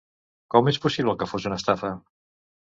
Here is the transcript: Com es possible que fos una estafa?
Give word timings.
Com 0.55 0.71
es 0.71 0.79
possible 0.87 1.15
que 1.21 1.29
fos 1.35 1.47
una 1.53 1.61
estafa? 1.63 1.95